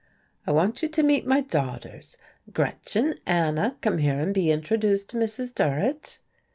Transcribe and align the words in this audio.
"I 0.47 0.51
want 0.51 0.81
you 0.81 0.89
to 0.89 1.03
meet 1.03 1.27
my 1.27 1.41
daughters. 1.41 2.17
Gretchen, 2.51 3.19
Anna, 3.27 3.77
come 3.81 3.99
here 3.99 4.19
and 4.19 4.33
be 4.33 4.49
introduced 4.49 5.11
to 5.11 5.17
Mrs. 5.17 5.53
Durrett." 5.53 6.17